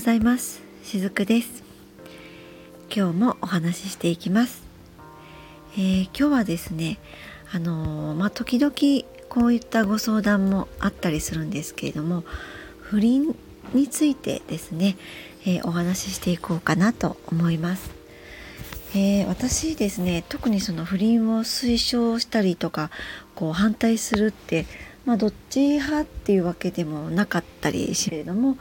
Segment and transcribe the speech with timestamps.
[0.00, 0.62] ございます。
[0.82, 1.62] しずくです。
[2.90, 4.62] 今日もお話ししていきます、
[5.74, 6.98] えー、今日はですね
[7.52, 8.72] あのー、まあ、時々
[9.28, 12.24] こういったご相談もあったりするんですけれども
[12.80, 13.36] 不倫
[13.74, 14.96] についてですね、
[15.44, 17.90] えー、お話ししていこうかなと思います。
[18.94, 22.90] えー、私ですね特にその不倫を推奨したりとか
[23.34, 24.64] こう反対するって、
[25.04, 28.56] まあ、どっち派っていうわけでもなかったりしれども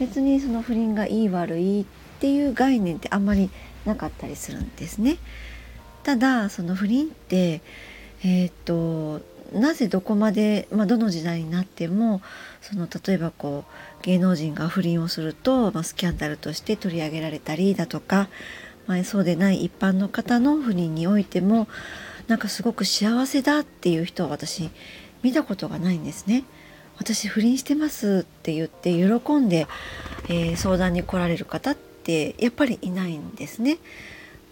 [0.00, 1.84] 別にその不倫がいい悪いっ
[2.18, 3.50] ていう概念ってあんまり
[3.84, 5.18] なかったりするんですね。
[6.02, 7.60] ただその不倫って
[8.24, 9.20] えー、っと
[9.52, 12.22] なぜどこまで、まあ、どの時代になっても
[12.60, 13.64] その例えばこ
[14.00, 18.28] う芸能人が不倫をすると、まあ、スキャンダルとして取り上げられたりだとか、
[18.86, 21.68] まあ、そうでない一般の方の不倫においても
[22.28, 24.70] なんかすごく幸せだっていう人は私
[25.22, 26.44] 見たことがないんですね。
[27.00, 29.66] 私不倫してますって言って喜んで、
[30.28, 33.78] えー、相談に来られる方ってやっぱりいないんですね。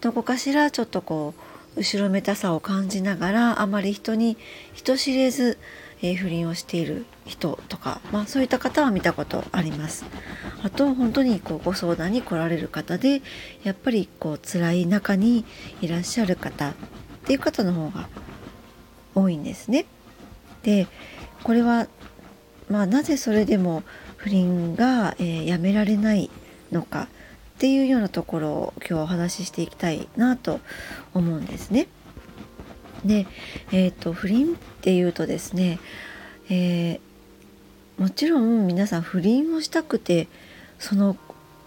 [0.01, 1.35] どこかしらちょっとこ
[1.75, 4.35] う後ろめたさを感じながらあまり人に
[4.73, 5.59] 人知れず、
[6.01, 10.05] えー、不倫をしている人とか、まあ、そういった方は見たことあります。
[10.63, 13.21] あと本当にこうご相談に来られる方で
[13.63, 15.45] やっぱりこう辛い中に
[15.81, 16.73] いらっしゃる方っ
[17.25, 18.09] ていう方の方が
[19.13, 19.85] 多いんですね。
[20.63, 20.87] で
[21.43, 21.87] これは
[22.69, 23.83] まあ、なぜそれでも
[24.17, 26.29] 不倫が、えー、やめられない
[26.71, 27.07] のかっ
[27.59, 30.59] ていうようなところを今日はお話ししていきたいなと
[31.13, 31.87] 思うんですね。
[33.03, 33.27] で、
[33.71, 35.79] えーと、不倫っていうとですね、
[36.49, 40.27] えー、もちろん皆さん不倫をしたくて
[40.77, 41.17] その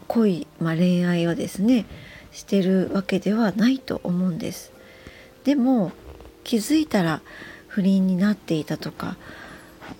[0.08, 1.86] 恋、まあ、恋愛をですね
[2.30, 4.72] してるわけではないと思うんです。
[5.44, 5.92] でも
[6.44, 7.20] 気づいたら
[7.66, 9.16] 不倫になっていたとか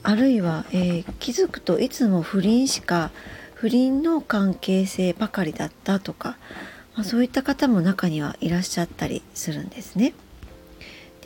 [0.03, 3.11] あるいは、えー、気づくといつも不倫しか
[3.55, 6.37] 不倫の関係性ばかりだったとか、
[6.95, 10.15] まあ、そういった方も中にはいらっしゃったりするんですね。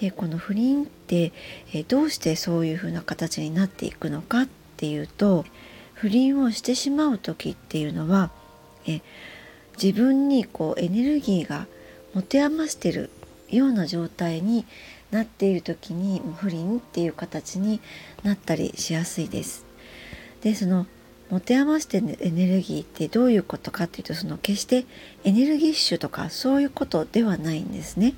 [0.01, 1.33] でこの不倫って、
[1.73, 5.47] えー、どうしてそういうふうな形になっていくのかっていうと
[5.95, 8.31] 不倫をしてしまう時っていうのは
[8.87, 9.01] え
[9.83, 11.67] 自分にこうエネルギーが
[12.15, 13.11] 持て余してる
[13.51, 14.65] ような状態に
[15.17, 17.81] なっている時に不倫っていう形に
[18.23, 19.65] なったりしやすいです。
[20.43, 20.87] でその
[21.31, 24.85] 持て余してエネルギーってどういうことかっていうとその決して
[25.25, 28.15] エネルギッシュとかそういうことではないんですね。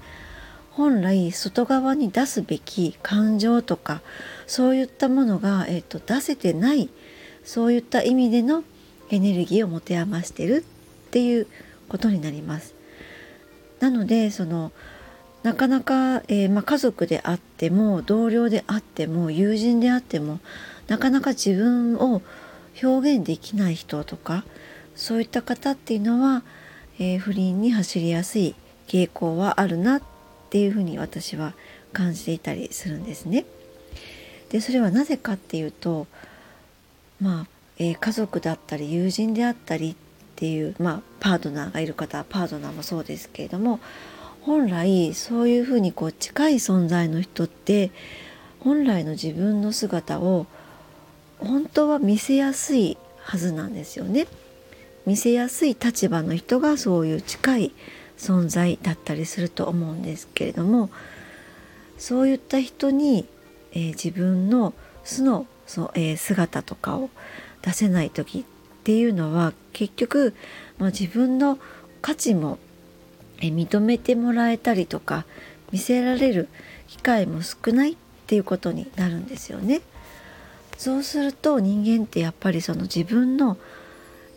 [0.73, 4.01] 本来外側に出すべき感情とか
[4.47, 6.89] そういったものが、えーと、出せてない
[7.45, 8.63] そういった意味での
[9.11, 10.65] エネルギーを持て余してる
[11.09, 11.47] っていう
[11.89, 12.75] ことになります。
[13.81, 14.73] なのでその
[15.43, 20.41] なかなか、えー、ま、家族であっても同僚であっても友人であっても
[20.89, 22.23] なかなか自分を
[22.83, 24.45] 表現できない人とか
[24.95, 26.43] そういった方っていうのは、
[26.99, 28.55] えー、不倫に走りやすい
[28.89, 30.03] 傾向はあるなっ
[30.51, 31.55] ていうふうに私は
[31.93, 33.45] 感じていたりするんですね。
[34.51, 36.07] でそれはなぜかっていうと
[37.21, 37.47] まあ、
[37.79, 39.95] えー、家族だったり友人であったりっ
[40.37, 43.81] ていう、まあ、パートナーがいる方パートナーもそうですけれども
[44.49, 47.91] 本来そういうふうにこう近い存在の人って
[48.61, 50.47] 本来の自分の姿を
[51.39, 54.27] 本当は見せやすいはずなんですよね。
[55.05, 57.73] 見せやすい立場の人がそういう近い
[58.17, 60.89] 存在だったりすると思うんですけれども
[61.99, 63.27] そういった人に、
[63.73, 64.73] えー、自分の
[65.05, 67.11] 素のそ、えー、姿とかを
[67.61, 68.45] 出せない時っ
[68.85, 70.35] ていうのは結局、
[70.79, 71.59] まあ、自分の
[72.01, 72.59] 価値も
[73.41, 75.25] 認めてもらえたりとか
[75.71, 76.49] 見せられる
[76.89, 79.81] 機会も少ないっていうことになるんですよね。
[80.77, 83.57] そうすると人間ってやっぱりその自分の、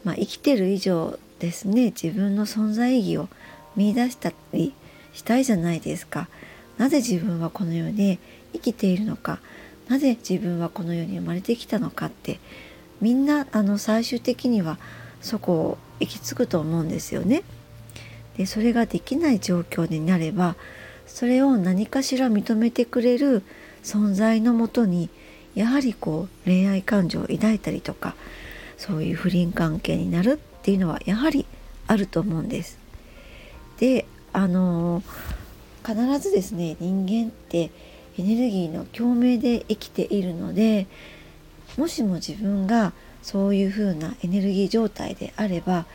[0.03, 3.29] まあ、生きてる以上ですね自分の存在意義を
[3.75, 4.73] 見いだしたり
[5.13, 6.27] したいじゃないですか。
[6.77, 8.17] なぜ自分はこの世で
[8.53, 9.39] 生きているのか
[9.87, 12.39] なぜ自分はこの世に生まれてきたのかって
[13.01, 14.77] みんなあの最終的には
[15.21, 17.43] そこを行き着くと思うんですよね。
[18.37, 20.55] でそれができない状況になれば
[21.05, 23.43] それを何かしら認めてくれる
[23.83, 25.09] 存在のもとに
[25.55, 28.15] やはりこう恋愛感情を抱いたりとか
[28.77, 31.45] そういう不倫関係になるっていうのはやはり
[31.87, 32.79] あると思うんです。
[33.79, 35.03] であの
[35.85, 37.71] 必ずですね人間って
[38.17, 40.87] エネルギーの共鳴で生きているので
[41.77, 45.85] もしも自分がそういうふうなエネルギー状態であれば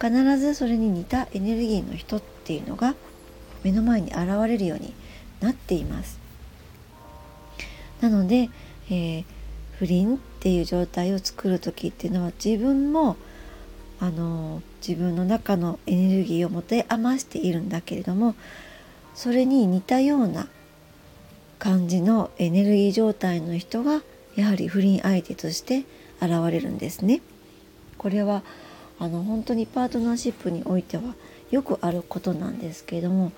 [0.00, 2.94] 必ずそれに似たエネルギーの人っていうのが
[3.64, 4.94] 目の前に現れるように
[5.40, 6.18] なっています。
[8.00, 8.48] なので、
[8.90, 9.24] えー、
[9.78, 13.16] 不倫っていう状態を作る時っていうのは自分も
[14.00, 18.36] あの自分の中のエネルギーを持て余しているんだけれども
[19.14, 20.48] それに似たような
[21.58, 24.02] 感じのエネルギー状態の人が
[24.36, 25.84] やはり不倫相手として
[26.20, 27.20] 現れるんですね。
[27.96, 28.44] これは
[28.98, 31.02] あの本当にパートナーシップにおいては
[31.50, 33.32] よくあることなんですけれども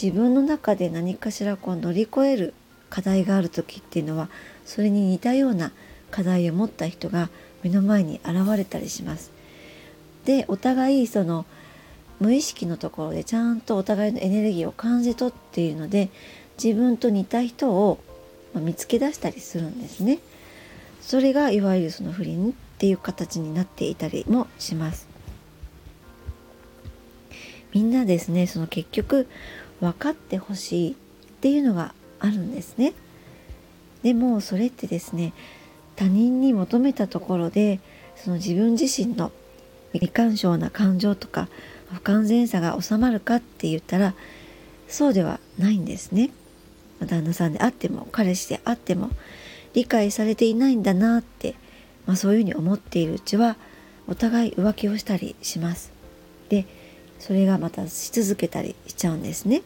[0.00, 2.54] 自分の中で何かしらこう乗り越える
[2.88, 4.28] 課題がある時っていうのは
[4.64, 5.72] それに似たような
[6.10, 7.30] 課題を持った人が
[7.62, 9.30] 目の前に現れたりします。
[10.24, 11.46] でお互いその
[12.20, 16.10] 無意識のところでちゃんとお互いのエネルギーを感じ取っているので
[16.62, 17.98] 自分と似た人を
[18.54, 20.20] 見つけ出したりするんですね。
[21.00, 22.52] それがいわゆるその不倫っ
[22.82, 25.06] ていう形になっていたりもします。
[27.72, 29.28] みんなですねその結局
[29.78, 30.94] 分かってほしいっ
[31.40, 32.92] ていうのがあるんですね。
[34.02, 35.32] でもそれってですね
[35.94, 37.78] 他人に求めたところで
[38.16, 39.30] その自分自身の
[39.92, 41.46] 未干渉な感情とか
[41.92, 44.14] 不完全さが収まるかって言ったら
[44.88, 46.30] そうではないんですね。
[46.98, 49.10] 旦那さんであっても彼氏であっても
[49.72, 51.54] 理解されていないんだなって、
[52.06, 53.56] まあ、そういうふうに思っているうちは
[54.08, 55.92] お互い浮気をしたりします。
[56.48, 56.66] で
[57.18, 59.62] それがまたし続けたりしちゃうんですね。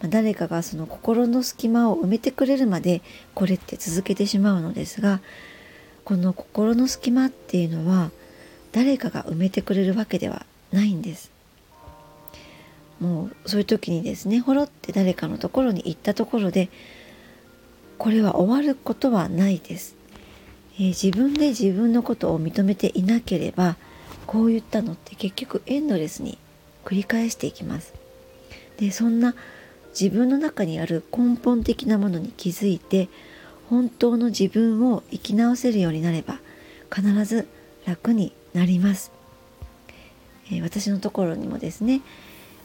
[0.00, 3.02] まあ、誰かがその心の隙間を埋めてくれるまで
[3.34, 5.20] これって続けてしまうのですが
[6.04, 8.10] この心の隙間っていうのは
[8.72, 11.30] 誰かが埋めてくれるわけではないんです。
[13.00, 16.68] もうそういう時にですねほろって誰かのところに行ったところで
[17.96, 19.94] これは終わることはないです、
[20.78, 23.76] えー、自分で自分のことを認めていなければ
[24.26, 26.38] こういったのって結局エンドレスに
[26.84, 27.94] 繰り返していきます
[28.78, 29.34] でそんな
[29.98, 33.08] 自分の中にある根本的なものに気づいて
[33.68, 36.38] 本当の自分を生き直せるようになれば
[36.94, 37.48] 必ず
[37.86, 39.12] 楽になります、
[40.50, 42.02] えー、私のところにもですね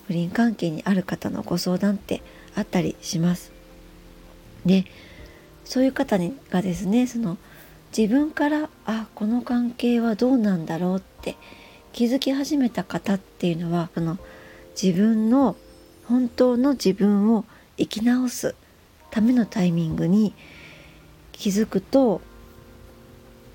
[0.07, 2.21] 不倫関係にある方のご相談って
[2.55, 3.51] あったりします。
[4.65, 4.85] で
[5.65, 7.37] そういう方にがですねその
[7.95, 11.37] 自分からあこの関係はどうなんだろうって
[11.91, 14.17] 気づき始めた方っていうのはその
[14.81, 15.55] 自分の
[16.07, 17.45] 本当の自分を
[17.77, 18.55] 生き直す
[19.11, 20.33] ためのタイミングに
[21.31, 22.21] 気づくと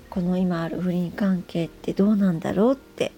[0.09, 3.11] この今ある不倫関係ってどうなんだろうって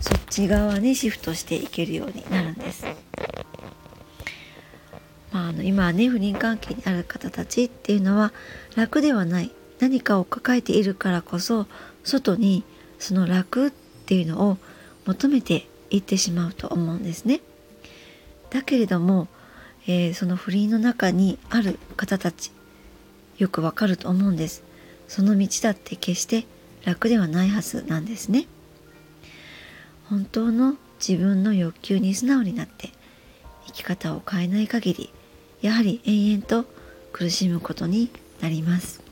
[0.00, 2.84] そっち側にシフトしていけるようになるんです。
[5.32, 8.32] まあ、あの今はね不倫関係にある方たちっていうのは
[8.76, 9.50] 楽ではない
[9.84, 11.66] 何かを抱えているからこそ
[12.04, 12.64] 外に
[12.98, 14.56] その楽っていうのを
[15.04, 17.42] 求めていってしまうと思うんですね。
[18.48, 19.28] だけれども、
[19.86, 22.50] えー、その不倫の中にある方たち
[23.36, 24.62] よくわかると思うんです。
[25.06, 26.46] その道だって決して
[26.86, 28.46] 楽ではないはずなんですね。
[30.08, 30.76] 本当の
[31.06, 32.88] 自分の欲求に素直になって
[33.66, 35.10] 生き方を変えない限り
[35.60, 36.64] やはり延々と
[37.12, 38.08] 苦しむことに
[38.40, 39.03] なります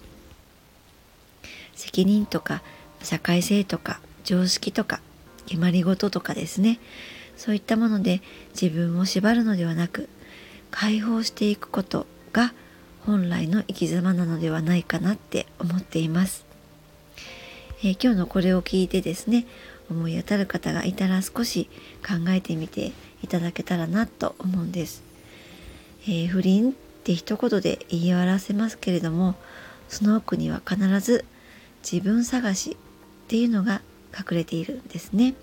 [1.75, 2.63] 責任とか
[3.03, 5.01] 社会性とか常識とか
[5.47, 6.79] 決まり事とかですね
[7.37, 8.21] そういったもので
[8.61, 10.09] 自分を縛るのではなく
[10.71, 12.53] 解放していくことが
[13.05, 16.45] 本来の生き様なのではないかなって思っています、
[17.81, 19.47] えー、今日のこれを聞いてですね
[19.91, 21.69] 思い当たる方がいたら少し
[22.07, 22.93] 考えてみて
[23.23, 25.03] いただけたらなと思うんです。
[26.05, 26.73] えー、不倫っ
[27.05, 29.35] て一言で言い表せますけれども
[29.89, 31.25] その奥には必ず
[31.83, 33.83] 自分探しっていうのが
[34.17, 35.35] 隠れているんですね。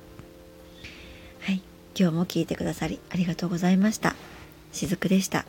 [1.41, 1.61] はい、
[1.97, 4.15] 今日も聞いてくださりありがとうございました。
[4.71, 5.45] しずくでした。